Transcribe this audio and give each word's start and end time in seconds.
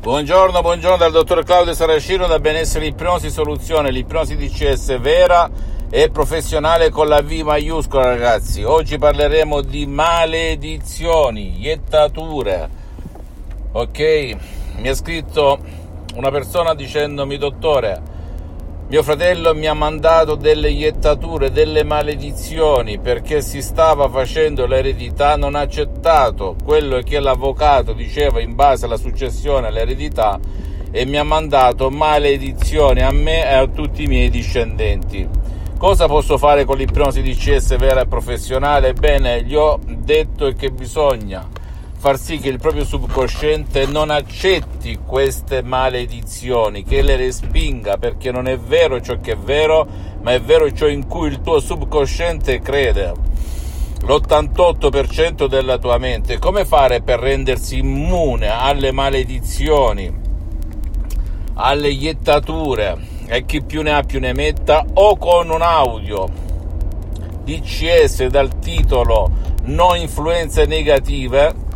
Buongiorno, 0.00 0.62
buongiorno 0.62 0.96
dal 0.96 1.10
dottor 1.10 1.42
Claudio 1.42 1.74
Saracino 1.74 2.28
da 2.28 2.38
Benessere 2.38 2.86
Ipnosi 2.86 3.30
Soluzione, 3.30 3.90
l'ipnosi 3.90 4.36
DCS 4.36 5.00
vera 5.00 5.50
e 5.90 6.08
professionale 6.08 6.88
con 6.88 7.08
la 7.08 7.20
V 7.20 7.32
maiuscola 7.40 8.04
ragazzi. 8.04 8.62
Oggi 8.62 8.96
parleremo 8.96 9.60
di 9.60 9.86
maledizioni, 9.86 11.58
iettature. 11.58 12.68
Ok, 13.72 14.36
mi 14.76 14.88
ha 14.88 14.94
scritto 14.94 15.58
una 16.14 16.30
persona 16.30 16.74
dicendomi 16.74 17.36
dottore, 17.36 18.00
mio 18.90 19.02
fratello 19.02 19.54
mi 19.54 19.66
ha 19.66 19.74
mandato 19.74 20.34
delle 20.34 20.70
iettature, 20.70 21.50
delle 21.50 21.84
maledizioni 21.84 22.98
perché 22.98 23.42
si 23.42 23.60
stava 23.60 24.08
facendo 24.08 24.64
l'eredità, 24.64 25.36
non 25.36 25.56
ha 25.56 25.60
accettato 25.60 26.56
quello 26.64 27.00
che 27.02 27.20
l'avvocato 27.20 27.92
diceva 27.92 28.40
in 28.40 28.54
base 28.54 28.86
alla 28.86 28.96
successione 28.96 29.66
all'eredità 29.66 30.40
e 30.90 31.04
mi 31.04 31.18
ha 31.18 31.22
mandato 31.22 31.90
maledizioni 31.90 33.02
a 33.02 33.10
me 33.10 33.42
e 33.42 33.54
a 33.56 33.66
tutti 33.66 34.04
i 34.04 34.06
miei 34.06 34.30
discendenti. 34.30 35.28
Cosa 35.76 36.06
posso 36.06 36.38
fare 36.38 36.64
con 36.64 36.78
l'ipnosi 36.78 37.20
CS 37.20 37.76
vera 37.76 38.00
e 38.00 38.06
professionale? 38.06 38.94
Bene, 38.94 39.42
gli 39.42 39.54
ho 39.54 39.78
detto 39.84 40.50
che 40.52 40.70
bisogna 40.70 41.46
far 41.98 42.16
sì 42.16 42.38
che 42.38 42.48
il 42.48 42.60
proprio 42.60 42.84
subconsciente 42.84 43.86
non 43.86 44.10
accetti 44.10 45.00
queste 45.04 45.62
maledizioni, 45.62 46.84
che 46.84 47.02
le 47.02 47.16
respinga 47.16 47.98
perché 47.98 48.30
non 48.30 48.46
è 48.46 48.56
vero 48.56 49.00
ciò 49.00 49.18
che 49.20 49.32
è 49.32 49.36
vero, 49.36 49.86
ma 50.22 50.32
è 50.32 50.40
vero 50.40 50.72
ciò 50.72 50.86
in 50.86 51.08
cui 51.08 51.28
il 51.28 51.40
tuo 51.40 51.58
subconsciente 51.58 52.60
crede. 52.60 53.12
L'88% 54.02 55.48
della 55.48 55.76
tua 55.78 55.98
mente. 55.98 56.38
Come 56.38 56.64
fare 56.64 57.02
per 57.02 57.18
rendersi 57.18 57.78
immune 57.78 58.46
alle 58.46 58.92
maledizioni, 58.92 60.16
alle 61.54 61.88
iettature 61.88 62.96
e 63.26 63.44
chi 63.44 63.60
più 63.60 63.82
ne 63.82 63.92
ha 63.92 64.04
più 64.04 64.20
ne 64.20 64.32
metta 64.32 64.86
o 64.94 65.16
con 65.16 65.50
un 65.50 65.60
audio 65.60 66.46
DCS 67.44 68.26
dal 68.26 68.58
titolo 68.60 69.30
No 69.64 69.94
influenze 69.94 70.64
negative 70.64 71.66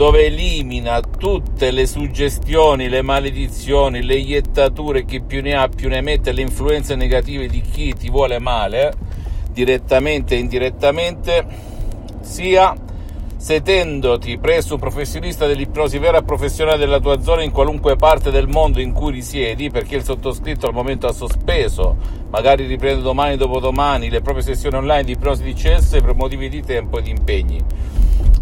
dove 0.00 0.24
elimina 0.24 1.02
tutte 1.02 1.70
le 1.70 1.86
suggestioni, 1.86 2.88
le 2.88 3.02
maledizioni, 3.02 4.02
le 4.02 4.14
iettature, 4.14 5.04
chi 5.04 5.20
più 5.20 5.42
ne 5.42 5.54
ha 5.54 5.68
più 5.68 5.90
ne 5.90 6.00
mette, 6.00 6.32
le 6.32 6.40
influenze 6.40 6.94
negative 6.94 7.48
di 7.48 7.60
chi 7.60 7.92
ti 7.92 8.08
vuole 8.08 8.38
male, 8.38 8.94
direttamente 9.52 10.34
e 10.34 10.38
indirettamente, 10.38 11.46
sia 12.22 12.74
sedendoti 13.36 14.38
presso 14.38 14.72
un 14.72 14.80
professionista 14.80 15.46
dell'ipnosi 15.46 15.98
vera 15.98 16.16
e 16.16 16.22
professionale 16.22 16.78
della 16.78 16.98
tua 16.98 17.20
zona 17.20 17.42
in 17.42 17.50
qualunque 17.50 17.96
parte 17.96 18.30
del 18.30 18.48
mondo 18.48 18.80
in 18.80 18.92
cui 18.92 19.12
risiedi, 19.12 19.68
perché 19.68 19.96
il 19.96 20.04
sottoscritto 20.04 20.66
al 20.66 20.72
momento 20.72 21.08
ha 21.08 21.12
sospeso, 21.12 21.94
magari 22.30 22.64
riprende 22.64 23.02
domani, 23.02 23.36
dopodomani, 23.36 24.08
le 24.08 24.22
proprie 24.22 24.44
sessioni 24.44 24.76
online 24.76 25.04
di 25.04 25.12
ipnosi 25.12 25.42
di 25.42 25.52
CS 25.52 25.98
per 26.00 26.14
motivi 26.14 26.48
di 26.48 26.62
tempo 26.62 26.96
e 26.96 27.02
di 27.02 27.10
impegni 27.10 27.62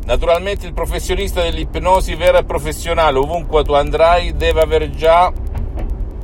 Naturalmente 0.08 0.66
il 0.66 0.72
professionista 0.72 1.42
dell'ipnosi 1.42 2.14
vera 2.14 2.38
e 2.38 2.44
professionale, 2.44 3.18
ovunque 3.18 3.62
tu 3.62 3.74
andrai, 3.74 4.34
deve 4.34 4.62
aver 4.62 4.88
già 4.88 5.30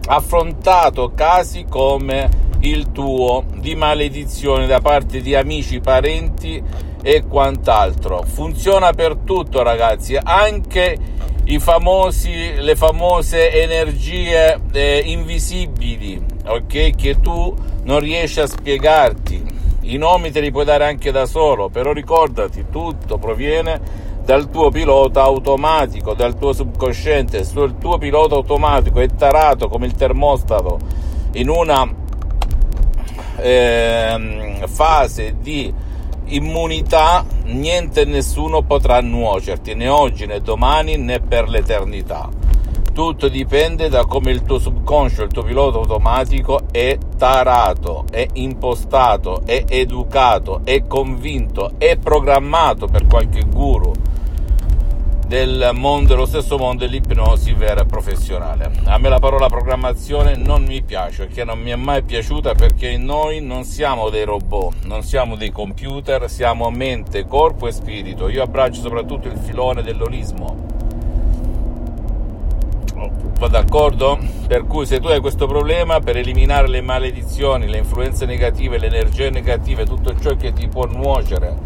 affrontato 0.06 1.12
casi 1.14 1.66
come 1.68 2.30
il 2.60 2.92
tuo 2.92 3.44
di 3.56 3.74
maledizione 3.74 4.66
da 4.66 4.80
parte 4.80 5.20
di 5.20 5.34
amici, 5.34 5.80
parenti 5.80 6.62
e 7.02 7.24
quant'altro. 7.28 8.22
Funziona 8.22 8.94
per 8.94 9.16
tutto, 9.16 9.62
ragazzi, 9.62 10.16
anche 10.16 10.96
i 11.44 11.58
famosi, 11.58 12.54
le 12.54 12.76
famose 12.76 13.52
energie 13.52 14.60
eh, 14.72 15.02
invisibili, 15.04 16.24
ok? 16.46 16.96
Che 16.96 17.20
tu 17.20 17.54
non 17.82 18.00
riesci 18.00 18.40
a 18.40 18.46
spiegarti 18.46 19.53
i 19.86 19.96
nomi 19.96 20.30
te 20.30 20.40
li 20.40 20.50
puoi 20.50 20.64
dare 20.64 20.86
anche 20.86 21.10
da 21.10 21.26
solo, 21.26 21.68
però 21.68 21.92
ricordati, 21.92 22.66
tutto 22.70 23.18
proviene 23.18 23.80
dal 24.24 24.48
tuo 24.48 24.70
pilota 24.70 25.22
automatico, 25.22 26.14
dal 26.14 26.36
tuo 26.38 26.52
subconsciente. 26.52 27.44
Se 27.44 27.60
il 27.60 27.76
tuo 27.78 27.98
pilota 27.98 28.34
automatico 28.34 29.00
è 29.00 29.08
tarato 29.14 29.68
come 29.68 29.86
il 29.86 29.94
termostato 29.94 30.78
in 31.32 31.48
una 31.48 31.86
eh, 33.36 34.62
fase 34.66 35.36
di 35.40 35.72
immunità, 36.26 37.24
niente 37.44 38.02
e 38.02 38.04
nessuno 38.06 38.62
potrà 38.62 39.00
nuocerti, 39.00 39.74
né 39.74 39.88
oggi 39.88 40.24
né 40.24 40.40
domani 40.40 40.96
né 40.96 41.20
per 41.20 41.48
l'eternità. 41.48 42.43
Tutto 42.94 43.26
dipende 43.26 43.88
da 43.88 44.06
come 44.06 44.30
il 44.30 44.44
tuo 44.44 44.60
subconscio, 44.60 45.24
il 45.24 45.32
tuo 45.32 45.42
pilota 45.42 45.78
automatico 45.78 46.60
è 46.70 46.96
tarato, 47.18 48.04
è 48.08 48.24
impostato, 48.34 49.42
è 49.44 49.64
educato, 49.66 50.60
è 50.62 50.86
convinto, 50.86 51.72
è 51.76 51.96
programmato 51.96 52.86
per 52.86 53.08
qualche 53.08 53.42
guru 53.46 53.90
del 55.26 55.70
mondo, 55.74 56.14
dello 56.14 56.24
stesso 56.24 56.56
mondo 56.56 56.84
dell'ipnosi 56.84 57.52
vera 57.52 57.80
e 57.80 57.84
professionale. 57.84 58.70
A 58.84 58.96
me 58.98 59.08
la 59.08 59.18
parola 59.18 59.48
programmazione 59.48 60.36
non 60.36 60.62
mi 60.62 60.80
piace, 60.80 61.26
che 61.26 61.42
non 61.42 61.58
mi 61.58 61.70
è 61.70 61.76
mai 61.76 62.04
piaciuta 62.04 62.54
perché 62.54 62.96
noi 62.96 63.40
non 63.40 63.64
siamo 63.64 64.08
dei 64.08 64.24
robot, 64.24 64.84
non 64.84 65.02
siamo 65.02 65.34
dei 65.34 65.50
computer, 65.50 66.30
siamo 66.30 66.70
mente, 66.70 67.26
corpo 67.26 67.66
e 67.66 67.72
spirito. 67.72 68.28
Io 68.28 68.44
abbraccio 68.44 68.82
soprattutto 68.82 69.26
il 69.26 69.36
filone 69.38 69.82
dell'olismo 69.82 70.83
Va 73.38 73.48
d'accordo? 73.48 74.18
Per 74.46 74.66
cui 74.66 74.86
se 74.86 75.00
tu 75.00 75.08
hai 75.08 75.20
questo 75.20 75.46
problema, 75.46 75.98
per 75.98 76.16
eliminare 76.16 76.68
le 76.68 76.80
maledizioni, 76.80 77.68
le 77.68 77.78
influenze 77.78 78.24
negative, 78.24 78.78
le 78.78 78.86
energie 78.86 79.30
negative, 79.30 79.84
tutto 79.84 80.14
ciò 80.18 80.36
che 80.36 80.52
ti 80.52 80.68
può 80.68 80.86
nuocere, 80.86 81.56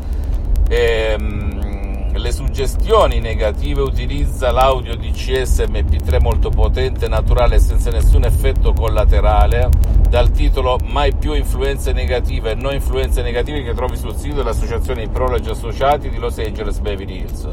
ehm, 0.69 2.17
le 2.19 2.33
suggestioni 2.33 3.21
negative, 3.21 3.83
utilizza 3.83 4.50
l'audio 4.50 4.97
DCS 4.97 5.65
MP3 5.69 6.21
molto 6.21 6.49
potente, 6.49 7.06
naturale 7.06 7.59
senza 7.59 7.91
nessun 7.91 8.25
effetto 8.25 8.72
collaterale, 8.72 9.69
dal 10.09 10.31
titolo 10.31 10.78
Mai 10.83 11.15
più 11.15 11.34
influenze 11.34 11.93
negative 11.93 12.55
no 12.55 12.71
influenze 12.71 13.21
negative 13.21 13.62
che 13.62 13.75
trovi 13.75 13.97
sul 13.97 14.17
sito 14.17 14.37
dell'associazione 14.37 15.06
Prologi 15.09 15.50
Associati 15.50 16.09
di 16.09 16.17
Los 16.17 16.38
Angeles 16.38 16.78
Beverly 16.78 17.19
Hills 17.19 17.49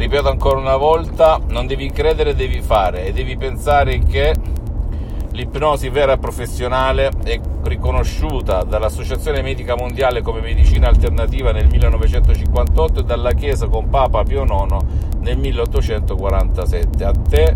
ripeto 0.00 0.30
ancora 0.30 0.58
una 0.58 0.78
volta, 0.78 1.38
non 1.48 1.66
devi 1.66 1.90
credere, 1.90 2.34
devi 2.34 2.62
fare 2.62 3.04
e 3.04 3.12
devi 3.12 3.36
pensare 3.36 3.98
che 3.98 4.34
l'ipnosi 5.32 5.90
vera 5.90 6.14
e 6.14 6.18
professionale 6.18 7.10
è 7.22 7.38
riconosciuta 7.64 8.64
dall'Associazione 8.64 9.42
Medica 9.42 9.76
Mondiale 9.76 10.22
come 10.22 10.40
medicina 10.40 10.88
alternativa 10.88 11.52
nel 11.52 11.68
1958 11.68 13.00
e 13.00 13.02
dalla 13.04 13.34
Chiesa 13.34 13.68
con 13.68 13.90
Papa 13.90 14.22
Pio 14.22 14.44
IX 14.44 14.78
nel 15.18 15.36
1847. 15.36 17.04
A 17.04 17.12
te 17.12 17.54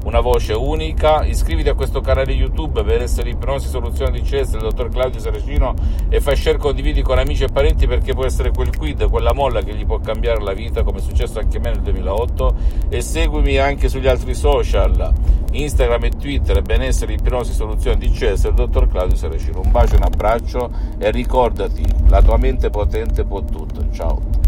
una 0.08 0.20
voce 0.20 0.55
unica. 0.55 1.25
Iscriviti 1.25 1.69
a 1.69 1.75
questo 1.75 2.00
canale 2.00 2.32
YouTube 2.32 2.82
per 2.82 3.02
essere 3.02 3.31
ipnosi 3.31 3.69
soluzione 3.69 4.10
di 4.10 4.22
CS 4.22 4.52
del 4.52 4.62
dottor 4.62 4.88
Claudio 4.88 5.20
Saracino 5.20 5.75
e 6.08 6.20
fai 6.20 6.34
share 6.34 6.56
condividi 6.56 7.02
con 7.02 7.19
amici 7.19 7.44
e 7.44 7.49
parenti 7.49 7.87
perché 7.87 8.14
può 8.14 8.25
essere 8.25 8.50
quel 8.50 8.75
quid, 8.75 9.08
quella 9.10 9.34
molla 9.34 9.60
che 9.60 9.75
gli 9.75 9.84
può 9.84 10.00
cambiare 10.00 10.43
la 10.43 10.55
vita 10.55 10.82
come 10.82 10.99
è 10.99 11.02
successo 11.02 11.38
anche 11.38 11.58
a 11.58 11.60
me 11.60 11.70
nel 11.70 11.82
2008 11.82 12.55
e 12.88 13.00
seguimi 13.02 13.58
anche 13.58 13.88
sugli 13.88 14.08
altri 14.08 14.34
social 14.34 15.12
Instagram 15.52 16.05
e 16.05 16.11
Twitter 16.11 16.62
benessere 16.62 17.12
ipnosi 17.12 17.52
soluzione 17.52 17.99
di 17.99 18.11
CS 18.11 18.44
del 18.44 18.54
dottor 18.54 18.88
Claudio 18.88 19.16
Saracino. 19.16 19.61
Un 19.61 19.70
bacio, 19.70 19.96
un 19.96 20.02
abbraccio 20.02 20.70
e 20.99 21.11
ricordati, 21.11 21.84
la 22.08 22.22
tua 22.22 22.38
mente 22.38 22.70
potente 22.70 23.25
può 23.25 23.43
tutto. 23.43 23.90
Ciao. 23.93 24.48